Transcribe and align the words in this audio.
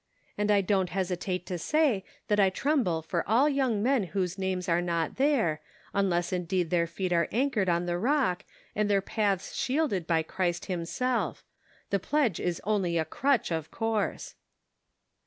"And 0.35 0.49
I 0.49 0.61
don't 0.61 0.89
hesitate 0.89 1.45
to 1.45 1.59
say 1.59 2.03
that 2.27 2.39
I 2.39 2.49
tremble 2.49 3.03
for 3.03 3.23
all 3.29 3.47
young 3.47 3.83
men 3.83 4.01
whose 4.05 4.35
names 4.35 4.67
are 4.67 4.81
not 4.81 5.17
there, 5.17 5.61
unless 5.93 6.33
indeed 6.33 6.71
their 6.71 6.87
feet 6.87 7.13
are 7.13 7.27
anchored 7.31 7.69
on 7.69 7.85
the 7.85 7.99
Rock, 7.99 8.43
and 8.75 8.89
their 8.89 9.03
paths 9.03 9.53
shielded 9.53 10.07
by 10.07 10.23
Christ 10.23 10.65
him 10.65 10.85
self; 10.85 11.43
the 11.91 11.99
pledge 11.99 12.39
is 12.39 12.59
only 12.63 12.97
a 12.97 13.05
crutch 13.05 13.51
of 13.51 13.69
course." 13.69 14.33